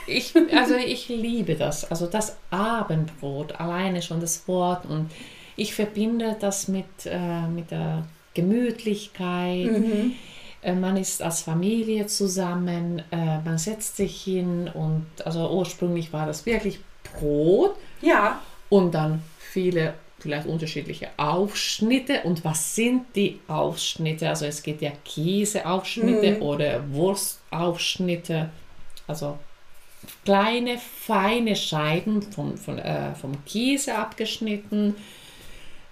ich, 0.06 0.32
also 0.56 0.74
ich 0.76 1.08
liebe 1.08 1.54
das. 1.56 1.90
Also 1.90 2.06
das 2.06 2.36
Abendbrot, 2.50 3.60
alleine 3.60 4.00
schon 4.00 4.20
das 4.20 4.46
Wort. 4.48 4.86
Und 4.86 5.10
ich 5.56 5.74
verbinde 5.74 6.36
das 6.40 6.69
mit, 6.69 6.86
äh, 7.04 7.46
mit 7.48 7.70
der 7.70 8.06
Gemütlichkeit. 8.34 9.67
Mhm. 9.67 10.14
Äh, 10.62 10.74
man 10.74 10.96
ist 10.96 11.22
als 11.22 11.43
Familie 11.43 12.06
zusammen, 12.06 13.02
äh, 13.10 13.38
man 13.44 13.58
setzt 13.58 13.96
sich 13.96 14.22
hin 14.22 14.70
und 14.72 15.06
also 15.24 15.50
ursprünglich 15.50 16.12
war 16.12 16.26
das 16.26 16.46
wirklich 16.46 16.81
Brot 17.19 17.77
Ja, 18.03 18.41
und 18.69 18.93
dann 18.94 19.23
viele 19.39 19.94
vielleicht 20.19 20.46
unterschiedliche 20.46 21.08
Aufschnitte. 21.19 22.23
Und 22.23 22.44
was 22.44 22.75
sind 22.75 23.05
die 23.15 23.39
Aufschnitte? 23.49 24.29
Also 24.29 24.46
es 24.46 24.63
geht 24.63 24.81
ja 24.82 24.91
Käseaufschnitte 25.05 26.32
Mhm. 26.37 26.43
oder 26.43 26.82
Wurstaufschnitte. 26.93 28.51
Also 29.06 29.39
kleine, 30.25 30.79
feine 30.79 31.55
Scheiben 31.56 32.23
vom, 32.23 32.56
von, 32.56 32.79
äh, 32.79 33.15
vom 33.15 33.44
Käse 33.44 33.96
abgeschnitten. 33.96 34.96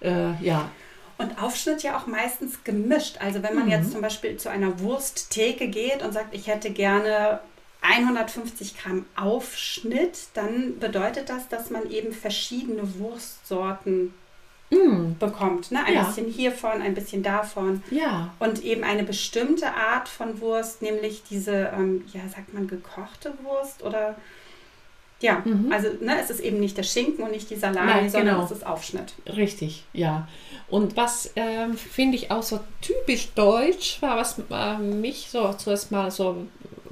Äh, 0.01 0.33
ja, 0.43 0.69
Und 1.17 1.41
Aufschnitt 1.41 1.81
ja 1.83 1.97
auch 1.97 2.07
meistens 2.07 2.61
gemischt. 2.65 3.15
Also 3.21 3.41
wenn 3.41 3.55
man 3.55 3.65
Mhm. 3.65 3.71
jetzt 3.71 3.91
zum 3.93 4.01
Beispiel 4.01 4.35
zu 4.35 4.49
einer 4.49 4.79
Wursttheke 4.81 5.69
geht 5.69 6.03
und 6.03 6.11
sagt, 6.13 6.35
ich 6.35 6.47
hätte 6.47 6.71
gerne 6.71 7.39
150 7.89 8.77
Gramm 8.77 9.05
Aufschnitt, 9.15 10.17
dann 10.33 10.79
bedeutet 10.79 11.29
das, 11.29 11.47
dass 11.49 11.69
man 11.69 11.89
eben 11.91 12.11
verschiedene 12.13 12.97
Wurstsorten 12.99 14.13
mm, 14.71 15.13
bekommt. 15.19 15.71
Ne? 15.71 15.83
Ein 15.85 15.93
Ja. 15.93 16.03
bisschen 16.03 16.27
hiervon, 16.27 16.81
ein 16.81 16.93
bisschen 16.95 17.23
davon. 17.23 17.83
ja, 17.91 18.33
Und 18.39 18.63
eben 18.63 18.83
eine 18.83 19.03
bestimmte 19.03 19.73
Art 19.73 20.07
von 20.09 20.39
Wurst, 20.41 20.81
nämlich 20.81 21.23
diese, 21.29 21.71
ähm, 21.75 22.03
ja, 22.13 22.21
sagt 22.33 22.53
man 22.53 22.67
gekochte 22.67 23.33
Wurst 23.43 23.83
oder 23.83 24.15
ja, 25.21 25.41
Mhm. 25.45 25.71
also 25.71 25.87
ne, 26.01 26.19
es 26.21 26.29
ist 26.29 26.41
eben 26.41 26.59
nicht 26.59 26.77
der 26.77 26.83
Schinken 26.83 27.23
und 27.23 27.31
nicht 27.31 27.49
die 27.49 27.55
Salami, 27.55 27.87
Nein, 27.89 28.09
sondern 28.09 28.35
genau. 28.35 28.45
es 28.45 28.51
ist 28.51 28.65
Aufschnitt. 28.65 29.13
richtig, 29.33 29.85
ja. 29.93 30.27
Und 30.67 30.97
was 30.97 31.31
ähm, 31.37 31.77
finde 31.77 32.17
ich 32.17 32.31
auch 32.31 32.43
so 32.43 32.59
typisch 32.81 33.29
deutsch 33.33 34.01
war, 34.01 34.17
was 34.17 34.35
äh, 34.51 34.77
mich 34.77 35.29
so 35.31 35.53
zuerst 35.53 35.91
mal 35.91 36.11
so 36.11 36.45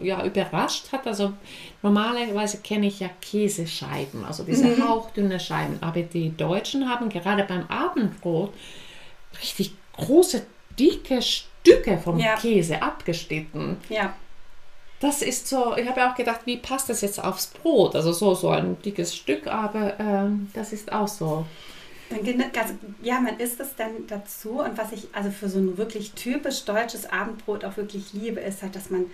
ja, 0.04 0.24
überrascht 0.26 0.92
hat. 0.92 1.08
Also 1.08 1.34
normalerweise 1.82 2.60
kenne 2.60 2.88
ich 2.88 3.00
ja 3.00 3.10
Käsescheiben, 3.22 4.26
also 4.26 4.44
diese 4.44 4.66
Mhm. 4.66 4.88
hauchdünne 4.88 5.40
Scheiben. 5.40 5.78
Aber 5.82 6.02
die 6.02 6.36
Deutschen 6.36 6.90
haben 6.90 7.10
gerade 7.10 7.44
beim 7.44 7.66
Abendbrot 7.68 8.54
richtig 9.42 9.74
große, 9.98 10.46
dicke 10.80 11.22
Stücke 11.22 11.98
vom 11.98 12.18
Ja. 12.20 12.36
Käse 12.36 12.82
abgeschnitten. 12.82 13.78
Ja, 13.90 14.14
Das 15.00 15.22
ist 15.22 15.50
so, 15.50 15.76
ich 15.76 15.86
habe 15.88 16.10
auch 16.10 16.16
gedacht, 16.16 16.42
wie 16.46 16.56
passt 16.56 16.88
das 16.90 17.02
jetzt 17.02 17.22
aufs 17.22 17.48
Brot? 17.48 17.94
Also 17.94 18.14
so, 18.14 18.34
so 18.36 18.50
ein 18.50 18.82
dickes 18.84 19.14
Stück, 19.14 19.48
aber 19.48 20.00
ähm, 20.00 20.50
das 20.54 20.72
ist 20.72 20.94
auch 20.94 21.10
so. 21.10 21.46
Also, 22.12 22.74
ja, 23.02 23.20
man 23.20 23.40
isst 23.40 23.60
es 23.60 23.76
dann 23.76 24.08
dazu 24.08 24.62
und 24.62 24.78
was 24.78 24.92
ich 24.92 25.08
also 25.14 25.32
für 25.32 25.50
so 25.50 25.60
ein 25.60 25.78
wirklich 25.78 26.14
typisch 26.14 26.64
deutsches 26.66 27.12
Abendbrot 27.12 27.66
auch 27.66 27.78
wirklich 27.78 28.14
liebe, 28.14 28.40
ist 28.40 28.62
halt, 28.62 28.76
dass 28.76 28.90
man 28.90 29.06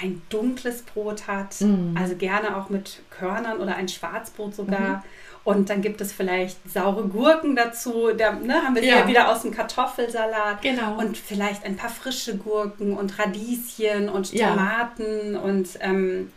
ein 0.00 0.20
dunkles 0.28 0.82
Brot 0.82 1.26
hat, 1.28 1.60
Mhm. 1.60 1.96
also 1.98 2.16
gerne 2.16 2.56
auch 2.56 2.68
mit 2.68 3.00
Körnern 3.10 3.58
oder 3.60 3.76
ein 3.76 3.88
Schwarzbrot 3.88 4.54
sogar. 4.54 5.04
Und 5.44 5.68
dann 5.70 5.82
gibt 5.82 6.00
es 6.00 6.10
vielleicht 6.12 6.56
saure 6.70 7.06
Gurken 7.06 7.54
dazu. 7.54 8.08
Da 8.16 8.32
ne, 8.32 8.54
haben 8.62 8.74
wir 8.74 8.82
sie 8.82 8.88
Ja. 8.88 9.00
ja 9.00 9.08
wieder 9.08 9.28
aus 9.30 9.42
dem 9.42 9.50
Kartoffelsalat. 9.52 10.62
Genau. 10.62 10.98
Und 10.98 11.16
vielleicht 11.18 11.64
ein 11.64 11.76
paar 11.76 11.90
frische 11.90 12.36
Gurken 12.38 12.96
und 12.96 13.18
Radieschen 13.18 14.08
und 14.08 14.32
Ja. 14.32 14.50
Tomaten. 14.50 15.36
Und 15.36 15.68
ähm, 15.80 16.32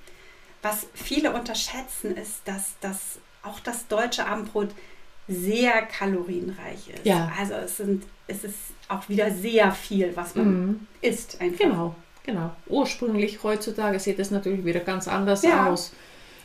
was 0.61 0.87
viele 0.93 1.31
unterschätzen, 1.33 2.15
ist, 2.17 2.41
dass 2.45 2.73
das 2.81 3.19
auch 3.43 3.59
das 3.61 3.87
deutsche 3.87 4.25
Abendbrot 4.27 4.69
sehr 5.27 5.81
kalorienreich 5.83 6.89
ist. 6.93 7.05
Ja. 7.05 7.31
Also 7.39 7.53
es, 7.55 7.77
sind, 7.77 8.03
es 8.27 8.43
ist 8.43 8.55
auch 8.87 9.07
wieder 9.09 9.31
sehr 9.31 9.71
viel, 9.71 10.15
was 10.15 10.35
man 10.35 10.47
Mhm. 10.65 10.87
isst. 11.01 11.41
Einfach. 11.41 11.59
Genau, 11.59 11.95
genau. 12.23 12.51
Ursprünglich 12.67 13.43
heutzutage 13.43 13.99
sieht 13.99 14.19
es 14.19 14.31
natürlich 14.31 14.63
wieder 14.63 14.79
ganz 14.79 15.07
anders 15.07 15.43
Ja. 15.43 15.67
aus. 15.67 15.91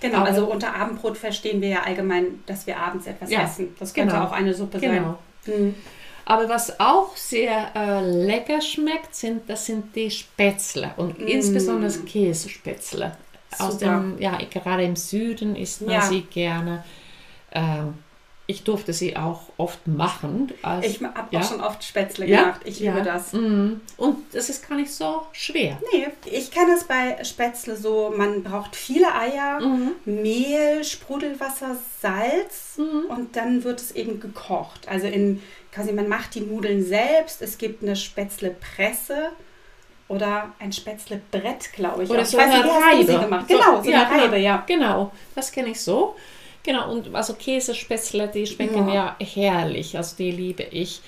Genau, 0.01 0.19
Aber- 0.19 0.27
also 0.27 0.47
unter 0.51 0.75
Abendbrot 0.75 1.17
verstehen 1.17 1.61
wir 1.61 1.69
ja 1.69 1.83
allgemein, 1.85 2.43
dass 2.47 2.67
wir 2.67 2.77
abends 2.79 3.07
etwas 3.07 3.31
Ja, 3.31 3.45
essen. 3.45 3.75
Das 3.79 3.95
könnte 3.95 4.15
genau. 4.15 4.27
auch 4.27 4.33
eine 4.33 4.53
Suppe 4.53 4.81
Genau. 4.81 5.19
sein. 5.47 5.67
Mhm. 5.69 5.75
Aber 6.25 6.49
was 6.49 6.79
auch 6.81 7.17
sehr 7.17 7.71
äh, 7.75 8.01
lecker 8.25 8.61
schmeckt, 8.61 9.15
sind, 9.15 9.49
das 9.51 9.67
sind 9.67 9.95
die 9.97 10.09
Spätzle 10.11 10.93
und 10.97 11.19
Mm. 11.19 11.27
insbesondere 11.27 11.93
Käsespätzle. 12.05 13.17
Aus 13.59 13.79
dem, 13.79 14.17
ja, 14.19 14.39
gerade 14.51 14.85
im 14.85 14.97
Süden 14.97 15.57
isst 15.57 15.83
man 15.83 15.95
Ja. 15.95 16.01
sie 16.03 16.23
gerne. 16.23 16.85
Ähm, 17.53 17.95
ich 18.53 18.63
durfte 18.65 18.93
sie 18.93 19.17
auch 19.17 19.41
oft 19.57 19.87
machen. 19.87 20.53
Als, 20.63 20.87
Ich 20.87 21.03
habe 21.03 21.15
ja. 21.31 21.41
auch 21.41 21.49
schon 21.49 21.61
oft 21.61 21.83
Spätzle 21.83 22.27
Ja, 22.27 22.43
gemacht. 22.43 22.61
Ich 22.65 22.81
liebe 22.81 22.99
ja. 22.99 23.05
das. 23.05 23.33
Mm. 23.33 23.81
Und 23.97 24.19
das 24.33 24.49
ist 24.51 24.69
gar 24.69 24.77
nicht 24.77 24.93
so 24.93 25.23
schwer. 25.33 25.79
Nee, 25.93 26.09
ich 26.27 26.51
kenne 26.51 26.73
es 26.73 26.85
bei 26.85 27.23
Spätzle 27.25 27.77
so, 27.77 28.13
man 28.17 28.43
braucht 28.43 28.77
viele 28.77 29.15
Eier, 29.15 29.61
Mhm. 29.61 29.93
Mehl, 30.05 30.85
Sprudelwasser, 30.85 31.77
Salz 32.01 32.77
Mhm. 32.77 33.07
und 33.09 33.37
dann 33.37 33.65
wird 33.65 33.81
es 33.81 33.93
eben 33.93 34.21
gekocht. 34.21 34.87
Also 34.89 35.07
in 35.07 35.43
quasi 35.73 35.93
man 35.93 36.09
macht 36.09 36.35
die 36.35 36.41
Nudeln 36.43 36.85
selbst, 36.85 37.41
es 37.43 37.57
gibt 37.59 37.83
eine 37.83 37.97
Spätzlepresse 37.97 39.31
oder 40.09 40.53
ein 40.59 40.73
Spätzlebrett, 40.73 41.73
glaube 41.73 42.05
ich. 42.05 42.11
Oder 42.11 42.21
auch. 42.23 42.27
so 42.27 42.37
ich 42.39 42.45
weiß 42.45 42.53
eine 42.55 42.65
Reibe. 42.71 43.45
Genau, 43.49 43.83
so 43.83 43.91
ja, 43.91 44.07
eine 44.07 44.23
Reibe, 44.25 44.37
ja. 44.39 44.63
Genau, 44.67 45.11
das 45.35 45.51
kenne 45.51 45.71
ich 45.71 45.81
so. 45.81 46.17
Genau, 46.63 46.93
und 46.93 47.15
also 47.15 47.35
Käsespätzle, 47.35 48.29
die 48.29 48.47
schmecken 48.47 48.89
ja. 48.89 49.17
herrlich, 49.19 49.97
also 49.97 50.17
die 50.17 50.31
liebe 50.31 50.63
ich. 50.63 51.01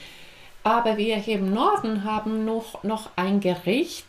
Aber 0.65 0.97
wir 0.97 1.17
hier 1.17 1.39
im 1.39 1.53
Norden 1.53 2.05
haben 2.05 2.45
noch, 2.45 2.83
noch 2.83 3.11
ein 3.17 3.41
Gericht, 3.41 4.07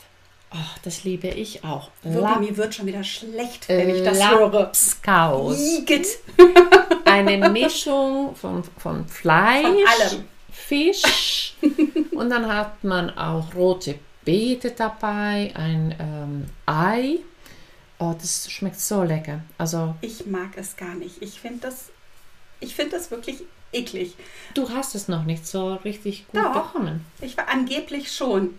ach, 0.50 0.80
das 0.84 1.04
liebe 1.04 1.28
ich 1.28 1.64
auch. 1.64 1.90
Wirklich, 2.02 2.50
mir 2.50 2.58
wird 2.58 2.74
schon 2.74 2.86
wieder 2.86 3.04
schlecht, 3.04 3.68
wenn 3.68 3.90
ich 3.90 4.04
das 4.04 4.30
höre. 4.30 4.52
Lapskaus. 4.52 5.60
Igitt. 5.80 6.08
Eine 7.06 7.50
Mischung 7.50 8.36
von, 8.36 8.64
von 8.78 9.08
Fleisch, 9.08 9.66
Von. 10.10 10.26
Fisch 10.52 11.56
und 12.12 12.30
dann 12.30 12.48
hat 12.48 12.84
man 12.84 13.16
auch 13.18 13.54
rote 13.54 14.00
Beete 14.24 14.72
dabei, 14.72 15.52
ein 15.54 15.96
ähm, 16.00 16.46
Ei. 16.66 17.20
Oh, 18.00 18.14
das 18.20 18.52
schmeckt 18.52 18.80
so 18.80 19.04
lecker. 19.04 19.40
Also 19.58 19.96
Ich 20.02 20.26
mag 20.26 20.50
es 20.58 20.76
gar 20.76 20.96
nicht. 20.96 21.22
Ich 21.22 21.40
finde 21.40 21.60
das, 21.68 21.86
ich 22.60 22.76
finde 22.76 22.92
das 22.98 23.10
wirklich 23.12 23.44
eklig. 23.72 24.16
Du 24.54 24.70
hast 24.70 24.96
es 24.96 25.08
noch 25.08 25.24
nicht 25.24 25.48
so 25.48 25.76
richtig 25.76 26.28
gut 26.28 26.42
Doch. 26.44 26.54
bekommen. 26.74 27.06
Ich 27.22 27.38
war 27.38 27.48
angeblich 27.48 28.12
schon. 28.12 28.58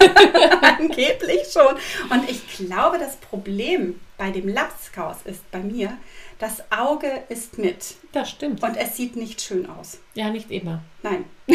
angeblich 0.62 1.48
schon. 1.52 1.74
Und 2.10 2.28
ich 2.30 2.56
glaube, 2.56 2.98
das 2.98 3.16
Problem 3.16 3.98
bei 4.16 4.30
dem 4.30 4.48
Lapskaus 4.48 5.16
ist 5.24 5.48
bei 5.50 5.60
mir, 5.60 5.96
das 6.38 6.62
Auge 6.70 7.10
ist 7.28 7.58
mit 7.58 7.96
Das 8.12 8.30
stimmt. 8.30 8.62
und 8.62 8.76
es 8.76 8.96
sieht 8.96 9.16
nicht 9.16 9.40
schön 9.40 9.68
aus. 9.68 9.98
Ja, 10.14 10.30
nicht 10.30 10.50
immer. 10.50 10.82
Nein. 11.02 11.24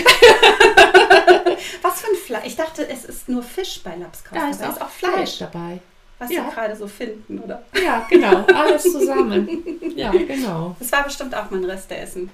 Was 1.82 2.02
für 2.02 2.08
ein 2.08 2.16
Fleisch? 2.26 2.46
Ich 2.46 2.56
dachte, 2.56 2.88
es 2.88 3.06
ist 3.06 3.30
nur 3.30 3.44
Fisch 3.44 3.82
bei 3.84 3.96
Lapskaus. 3.96 4.38
Da 4.38 4.50
ist 4.50 4.62
auch 4.64 4.76
es 4.76 4.82
auch 4.82 4.90
Fleisch, 4.90 5.38
dabei. 5.40 5.80
Was 6.24 6.32
ja. 6.32 6.46
Sie 6.50 6.56
gerade 6.56 6.76
so 6.76 6.88
finden, 6.88 7.40
oder? 7.40 7.64
Ja, 7.84 8.06
genau. 8.10 8.46
Alles 8.56 8.84
zusammen. 8.84 9.66
Ja, 9.96 10.12
genau. 10.12 10.76
Das 10.80 10.92
war 10.92 11.04
bestimmt 11.04 11.36
auch 11.36 11.50
mal 11.52 11.58
ein 11.58 11.66
Resteessen. 11.66 12.30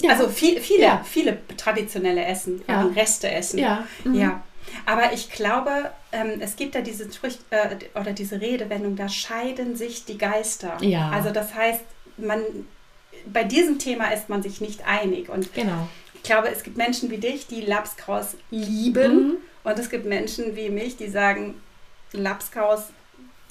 Ja. 0.00 0.10
Also 0.12 0.28
viel, 0.28 0.60
viele, 0.60 0.82
Ja. 0.84 1.04
viele 1.04 1.38
traditionelle 1.56 2.24
Essen 2.24 2.62
Ja. 2.68 2.76
waren 2.76 2.92
Resteessen. 2.92 3.58
ja. 3.58 3.84
mhm. 4.04 4.14
Ja, 4.14 4.42
aber 4.86 5.12
ich 5.12 5.30
glaube, 5.30 5.90
ähm, 6.12 6.40
es 6.40 6.56
gibt 6.56 6.74
ja 6.74 6.80
diese 6.80 7.12
Sprüch 7.12 7.38
äh, 7.50 7.76
oder 7.98 8.12
diese 8.12 8.40
Redewendung, 8.40 8.96
da 8.96 9.08
scheiden 9.08 9.76
sich 9.76 10.04
die 10.04 10.16
Geister. 10.18 10.76
Ja. 10.80 11.10
Also 11.10 11.30
das 11.30 11.54
heißt, 11.54 11.80
man 12.18 12.40
bei 13.26 13.44
diesem 13.44 13.78
Thema 13.78 14.12
ist 14.12 14.28
man 14.30 14.42
sich 14.42 14.60
nicht 14.62 14.86
einig. 14.86 15.28
Und 15.28 15.52
Genau. 15.54 15.88
ich 16.14 16.22
glaube, 16.22 16.48
es 16.48 16.62
gibt 16.62 16.76
Menschen 16.78 17.10
wie 17.10 17.18
dich, 17.18 17.46
die 17.46 17.60
Lapskaus 17.60 18.36
lieben. 18.50 19.14
Mhm. 19.28 19.36
Und 19.64 19.78
es 19.78 19.90
gibt 19.90 20.06
Menschen 20.06 20.56
wie 20.56 20.70
mich, 20.70 20.96
die 20.96 21.08
sagen, 21.08 21.60
Lapskaus, 22.12 22.84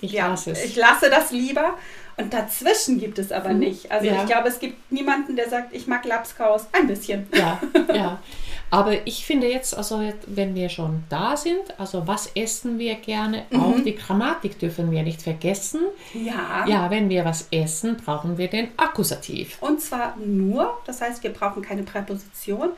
Ich 0.01 0.11
ja, 0.13 0.27
lasse 0.27 0.51
es. 0.51 0.63
ich 0.65 0.75
lasse 0.75 1.09
das 1.09 1.31
lieber. 1.31 1.77
Und 2.17 2.33
dazwischen 2.33 2.99
gibt 2.99 3.17
es 3.17 3.31
aber 3.31 3.49
Mhm. 3.53 3.59
nicht. 3.59 3.91
Also 3.91 4.07
Ja. 4.07 4.21
ich 4.21 4.25
glaube, 4.25 4.49
es 4.49 4.59
gibt 4.59 4.91
niemanden, 4.91 5.35
der 5.37 5.49
sagt, 5.49 5.73
ich 5.73 5.87
mag 5.87 6.03
Lapskaus 6.05 6.67
ein 6.73 6.87
bisschen. 6.87 7.27
Ja, 7.33 7.59
ja. 7.93 8.19
Aber 8.71 9.07
ich 9.07 9.25
finde 9.25 9.47
jetzt, 9.47 9.75
also 9.75 10.01
wenn 10.27 10.53
wir 10.53 10.69
schon 10.69 11.03
da 11.09 11.35
sind, 11.37 11.61
also 11.79 12.05
was 12.07 12.29
essen 12.35 12.77
wir 12.77 12.95
gerne? 12.95 13.45
Auch 13.53 13.75
Mhm. 13.77 13.83
die 13.85 13.95
Grammatik 13.95 14.59
dürfen 14.59 14.91
wir 14.91 15.01
nicht 15.03 15.21
vergessen. 15.21 15.81
Ja. 16.13 16.65
Ja, 16.67 16.89
wenn 16.91 17.09
wir 17.09 17.23
was 17.25 17.47
essen, 17.51 17.97
brauchen 17.97 18.37
wir 18.37 18.47
den 18.49 18.67
Akkusativ. 18.77 19.57
Und 19.61 19.81
zwar 19.81 20.15
nur, 20.17 20.77
das 20.85 21.01
heißt, 21.01 21.23
wir 21.23 21.31
brauchen 21.33 21.61
keine 21.63 21.83
Präposition. 21.83 22.71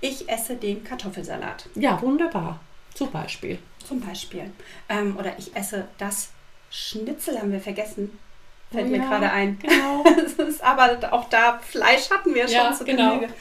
Ich 0.00 0.28
esse 0.28 0.56
den 0.56 0.82
Kartoffelsalat 0.84 1.68
Ja, 1.76 2.00
wunderbar. 2.02 2.58
Zum 2.94 3.10
Beispiel. 3.12 3.58
zum 3.86 4.00
Beispiel. 4.00 4.50
Ähm, 4.88 5.16
oder 5.16 5.38
ich 5.38 5.54
esse 5.56 5.86
das 5.98 6.30
Schnitzel, 6.70 7.38
haben 7.38 7.52
wir 7.52 7.60
vergessen. 7.60 8.18
Fällt 8.70 8.86
Oh 8.86 8.90
mir 8.90 8.98
ja, 8.98 9.04
gerade 9.08 9.30
ein. 9.30 9.58
Genau. 9.60 10.04
Ist 10.48 10.62
aber 10.62 10.98
auch 11.12 11.28
da, 11.30 11.58
Fleisch 11.66 12.10
hatten 12.10 12.34
wir 12.34 12.46
Ja, 12.46 12.66
schon 12.66 12.74
zu 12.76 12.84
genau. 12.84 13.14
Genüge. 13.16 13.32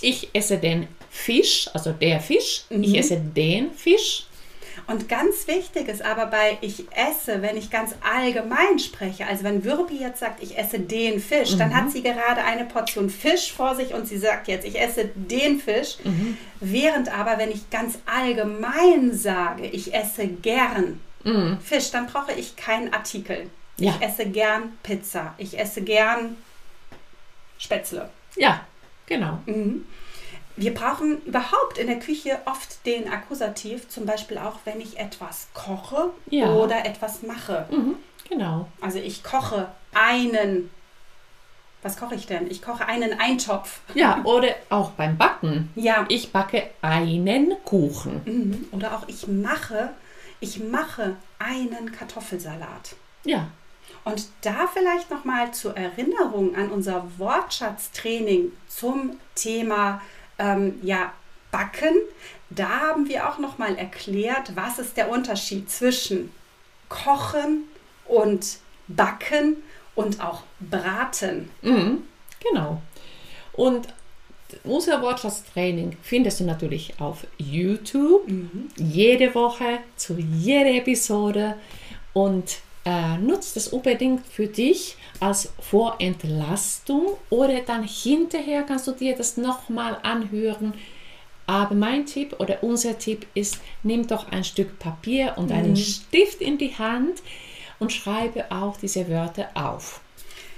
Ich 0.00 0.30
esse 0.32 0.58
den 0.58 0.88
Fisch, 1.10 1.70
also 1.72 1.92
der 1.92 2.20
Fisch. 2.20 2.64
Mhm. 2.70 2.82
Ich 2.82 2.98
esse 2.98 3.16
den 3.16 3.72
Fisch. 3.72 4.26
Und 4.88 5.08
ganz 5.08 5.46
wichtig 5.48 5.88
ist 5.88 6.02
aber 6.02 6.26
bei 6.26 6.58
ich 6.60 6.84
esse, 6.94 7.40
wenn 7.42 7.56
ich 7.56 7.70
ganz 7.70 7.94
allgemein 8.02 8.78
spreche, 8.78 9.26
also 9.26 9.42
wenn 9.42 9.64
Wirbi 9.64 9.96
jetzt 9.96 10.20
sagt, 10.20 10.42
ich 10.42 10.58
esse 10.58 10.78
den 10.78 11.18
Fisch, 11.18 11.56
dann 11.56 11.70
Mhm. 11.70 11.74
hat 11.76 11.90
sie 11.92 12.02
gerade 12.02 12.44
eine 12.44 12.66
Portion 12.66 13.08
Fisch 13.08 13.52
vor 13.52 13.74
sich 13.74 13.94
und 13.94 14.06
sie 14.06 14.18
sagt 14.18 14.48
jetzt, 14.48 14.66
ich 14.66 14.78
esse 14.80 15.10
den 15.14 15.58
Fisch. 15.60 15.96
Mhm. 16.04 16.36
Während 16.60 17.08
aber, 17.16 17.38
wenn 17.38 17.50
ich 17.50 17.70
ganz 17.70 17.98
allgemein 18.04 19.12
sage, 19.14 19.66
ich 19.66 19.94
esse 19.94 20.26
gern 20.26 21.00
Mm. 21.26 21.58
Fisch, 21.60 21.90
dann 21.90 22.06
brauche 22.06 22.32
ich 22.32 22.56
keinen 22.56 22.92
Artikel. 22.92 23.50
Ja. 23.78 23.92
Ich 23.98 24.06
esse 24.06 24.26
gern 24.26 24.78
Pizza. 24.82 25.34
Ich 25.38 25.58
esse 25.58 25.82
gern 25.82 26.36
Spätzle. 27.58 28.08
Ja, 28.36 28.60
genau. 29.06 29.38
Mhm. 29.46 29.84
Wir 30.56 30.72
brauchen 30.72 31.20
überhaupt 31.24 31.76
in 31.78 31.86
der 31.88 31.98
Küche 31.98 32.38
oft 32.46 32.84
den 32.86 33.10
Akkusativ, 33.12 33.88
zum 33.88 34.06
Beispiel 34.06 34.38
auch, 34.38 34.60
wenn 34.64 34.80
ich 34.80 34.98
etwas 34.98 35.48
koche 35.52 36.10
Ja. 36.30 36.50
oder 36.54 36.86
etwas 36.86 37.22
mache. 37.22 37.66
Mhm. 37.70 37.96
Genau. 38.28 38.68
Also 38.80 38.98
ich 38.98 39.22
koche 39.22 39.68
einen, 39.94 40.70
was 41.82 41.98
koche 41.98 42.14
ich 42.14 42.26
denn? 42.26 42.50
Ich 42.50 42.62
koche 42.62 42.86
einen 42.86 43.20
Eintopf. 43.20 43.80
Ja, 43.94 44.22
oder 44.24 44.48
auch 44.70 44.90
beim 44.92 45.18
Backen. 45.18 45.70
Ja. 45.74 46.06
Ich 46.08 46.32
backe 46.32 46.70
einen 46.80 47.54
Kuchen. 47.64 48.22
Mhm. 48.24 48.68
Oder 48.72 48.96
auch 48.96 49.08
ich 49.08 49.28
mache, 49.28 49.90
ich 50.40 50.62
mache 50.62 51.16
einen 51.38 51.92
Kartoffelsalat. 51.92 52.94
Ja, 53.24 53.48
Und 54.04 54.28
da 54.42 54.68
vielleicht 54.72 55.10
nochmal 55.10 55.52
zur 55.52 55.76
Erinnerung 55.76 56.54
an 56.54 56.70
unser 56.70 57.04
Wortschatztraining 57.18 58.52
zum 58.68 59.18
Thema 59.34 60.00
ähm, 60.38 60.78
ja, 60.82 61.12
Backen. 61.50 61.94
Da 62.50 62.68
haben 62.68 63.08
wir 63.08 63.28
auch 63.28 63.38
nochmal 63.38 63.76
erklärt, 63.76 64.54
was 64.54 64.78
ist 64.78 64.96
der 64.96 65.10
Unterschied 65.10 65.70
zwischen 65.70 66.32
Kochen 66.88 67.64
und 68.04 68.58
Backen 68.86 69.56
und 69.94 70.20
auch 70.20 70.42
Braten. 70.60 71.50
mhm. 71.62 72.04
genau. 72.40 72.80
Und 73.52 73.88
unser 74.64 75.02
Wortschatztraining 75.02 75.96
findest 76.02 76.40
du 76.40 76.44
natürlich 76.44 76.94
auf 77.00 77.26
YouTube. 77.38 78.28
Jede 78.76 79.34
Woche 79.34 79.78
zu 79.96 80.16
jeder 80.18 80.72
Episode. 80.74 81.56
Und 82.12 82.58
äh, 82.86 83.18
nutzt 83.18 83.56
es 83.56 83.68
unbedingt 83.68 84.24
für 84.26 84.46
dich 84.46 84.96
als 85.18 85.52
Vorentlastung 85.58 87.16
oder 87.30 87.60
dann 87.60 87.82
hinterher 87.82 88.62
kannst 88.62 88.86
du 88.86 88.92
dir 88.92 89.16
das 89.16 89.36
nochmal 89.36 89.98
anhören 90.02 90.72
Aber 91.48 91.74
mein 91.74 92.06
Tipp 92.06 92.36
oder 92.38 92.62
unser 92.62 92.96
Tipp 92.98 93.26
ist, 93.34 93.58
nimm 93.82 94.06
doch 94.06 94.30
ein 94.30 94.44
Stück 94.44 94.78
Papier 94.78 95.34
und 95.36 95.50
einen 95.52 95.76
Stift 95.76 96.40
in 96.40 96.58
die 96.58 96.76
Hand 96.76 97.22
und 97.78 97.92
schreibe 97.92 98.50
auch 98.50 98.76
diese 98.76 99.08
Wörter 99.08 99.48
auf. 99.54 100.00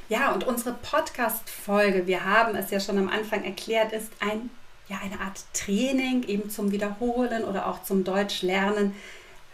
Ja, 0.08 0.32
und 0.32 0.46
unsere 0.46 0.74
Podcast-Folge, 0.74 2.06
wir 2.06 2.24
haben 2.24 2.56
es 2.56 2.70
ja 2.70 2.80
schon 2.80 2.96
am 2.96 3.08
Anfang 3.08 3.44
erklärt, 3.44 3.92
ist 3.92 4.10
ein, 4.20 4.48
ja, 4.88 4.98
eine 5.04 5.20
Art 5.20 5.44
Training 5.52 6.22
eben 6.22 6.48
zum 6.48 6.72
Wiederholen 6.72 7.44
oder 7.44 7.66
auch 7.66 7.82
zum 7.82 8.04
Deutschlernen. 8.04 8.94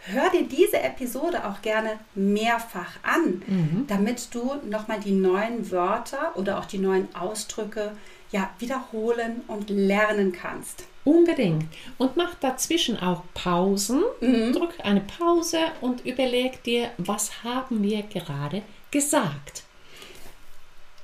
Hör 0.07 0.29
dir 0.29 0.43
diese 0.43 0.79
Episode 0.79 1.45
auch 1.45 1.61
gerne 1.61 1.99
mehrfach 2.13 2.93
an, 3.03 3.41
damit 3.87 4.33
du 4.33 4.53
nochmal 4.69 4.99
die 4.99 5.11
neuen 5.11 5.71
Wörter 5.71 6.37
oder 6.37 6.59
auch 6.59 6.65
die 6.65 6.77
neuen 6.77 7.13
Ausdrücke 7.15 7.91
ja, 8.31 8.49
wiederholen 8.59 9.41
und 9.47 9.69
lernen 9.69 10.31
kannst. 10.31 10.85
Unbedingt. 11.03 11.65
Und 11.97 12.15
mach 12.15 12.35
dazwischen 12.35 12.97
auch 12.97 13.23
Pausen. 13.33 14.03
Drück 14.21 14.75
eine 14.83 15.01
Pause 15.01 15.59
und 15.81 16.05
überleg 16.05 16.63
dir, 16.63 16.91
was 16.97 17.43
haben 17.43 17.83
wir 17.83 18.03
gerade 18.03 18.61
gesagt. 18.91 19.64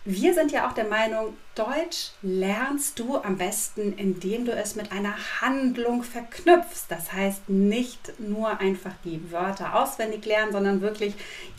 Wir 0.04 0.34
sind 0.34 0.52
ja 0.52 0.68
auch 0.68 0.74
der 0.74 0.86
Meinung, 0.86 1.38
Deutsch 1.54 2.14
lernst 2.24 2.98
du 2.98 3.18
am 3.18 3.38
besten, 3.38 3.94
indem 3.94 4.46
du 4.46 4.52
es 4.52 4.76
mit 4.76 4.92
einer 4.92 5.14
Handlung 5.42 6.02
verknüpfst. 6.02 6.86
Das 6.90 7.14
heißt, 7.14 7.50
nicht 7.50 8.20
nur 8.20 8.60
einfach 8.60 8.94
die 9.04 9.32
Wörter 9.32 9.76
auswendig 9.76 10.26
lernen, 10.26 10.54
sondern 10.54 10.82
wirklich 10.82 11.14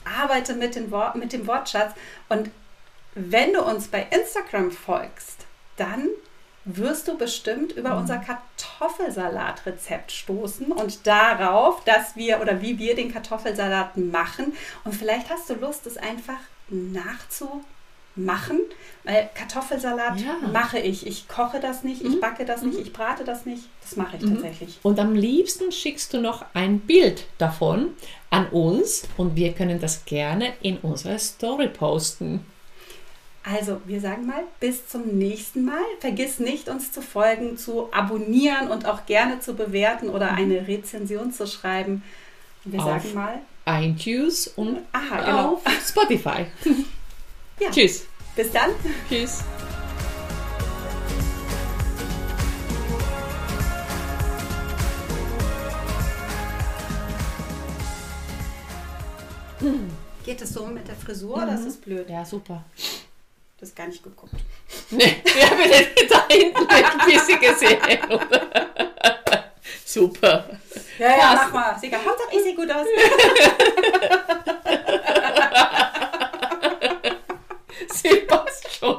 arbeite 0.05 0.55
mit, 0.55 0.75
den 0.75 0.91
Wort, 0.91 1.15
mit 1.15 1.33
dem 1.33 1.47
Wortschatz. 1.47 1.95
Und 2.29 2.51
wenn 3.15 3.53
du 3.53 3.63
uns 3.63 3.87
bei 3.87 4.09
Instagram 4.11 4.73
folgst, 4.73 5.47
dann 5.77 6.09
wirst 6.65 7.07
du 7.07 7.17
bestimmt 7.17 7.73
über 7.73 7.97
unser 7.97 8.19
Kartoffelsalatrezept 8.19 10.11
stoßen 10.11 10.73
und 10.73 11.07
darauf, 11.07 11.85
dass 11.85 12.17
wir 12.17 12.41
oder 12.41 12.61
wie 12.61 12.79
wir 12.79 12.97
den 12.97 13.13
Kartoffelsalat 13.13 13.97
machen. 13.97 14.53
Und 14.83 14.97
vielleicht 14.97 15.31
hast 15.31 15.49
du 15.49 15.55
Lust, 15.55 15.87
es 15.87 15.97
einfach 15.97 16.41
nachzumachen, 16.69 17.65
weil 18.15 19.31
Kartoffelsalat 19.35 20.21
Ja. 20.21 20.37
mache 20.53 20.79
ich. 20.79 21.07
Ich 21.07 21.29
koche 21.29 21.61
das 21.61 21.83
nicht, 21.83 22.03
ich 22.05 22.21
backe 22.21 22.45
das 22.45 22.63
nicht, 22.63 22.79
ich 22.79 22.93
brate 22.93 23.25
das 23.25 23.47
nicht. 23.47 23.65
Das 23.83 23.97
mache 23.97 24.17
ich 24.19 24.23
tatsächlich. 24.25 24.79
Und 24.83 24.99
am 24.99 25.15
liebsten 25.15 25.73
schickst 25.73 26.13
du 26.13 26.21
noch 26.21 26.45
ein 26.55 26.81
Bild 26.81 27.25
davon 27.39 27.89
an 28.31 28.49
uns 28.49 29.05
und 29.17 29.37
wir 29.37 29.53
können 29.53 29.81
das 29.81 30.05
gerne 30.05 30.53
in 30.63 30.77
unserer 30.79 31.19
Story 31.19 31.69
posten. 31.69 32.45
Also, 33.45 33.81
wir 33.87 34.01
sagen 34.01 34.27
mal, 34.27 34.45
bis 34.61 34.87
zum 34.87 35.19
nächsten 35.19 35.65
Mal. 35.65 35.83
Vergiss 35.99 36.39
nicht, 36.39 36.69
uns 36.69 36.93
zu 36.93 37.03
folgen, 37.03 37.57
zu 37.57 37.93
abonnieren 37.93 38.69
und 38.69 38.87
auch 38.87 39.05
gerne 39.07 39.41
zu 39.41 39.55
bewerten 39.55 40.11
oder 40.11 40.31
eine 40.33 40.69
Rezension 40.69 41.33
zu 41.33 41.49
schreiben. 41.49 42.05
Wir 42.65 42.79
Auf 42.79 43.03
sagen 43.03 43.15
mal, 43.15 43.41
iTunes 43.67 44.47
und 44.47 44.79
aha, 44.93 45.25
genau. 45.25 45.55
auf 45.55 45.63
Spotify. 45.85 46.47
Ja. 47.61 47.71
Tschüss. 47.71 48.07
Bis 48.35 48.51
dann. 48.53 48.71
Tschüss. 49.09 49.43
Geht 60.25 60.41
es 60.41 60.51
so 60.55 60.67
mit 60.67 60.87
der 60.89 60.95
Frisur 60.95 61.37
oder 61.37 61.55
ist 61.55 61.67
es 61.67 61.77
blöd? 61.77 62.09
Ja, 62.09 62.25
super. 62.25 62.65
Das 63.59 63.69
ist 63.71 63.77
gar 63.77 63.87
nicht 63.87 64.03
geguckt. 64.03 64.35
Nee, 64.91 65.23
wir 65.25 65.51
haben 65.51 65.59
den 65.59 66.09
da 66.09 66.27
hinten 66.29 66.67
ein 66.69 66.99
bisschen 67.07 67.41
gesehen. 67.41 67.79
oder? 68.11 68.51
Super. 69.85 70.45
Ja, 70.99 71.09
ja, 71.11 71.17
Passt. 71.17 71.43
mach 71.45 71.53
mal. 71.53 71.73
Hauptsache 71.75 72.37
ich 72.37 72.43
sehe 72.43 72.55
gut 72.55 72.71
aus. 72.71 72.87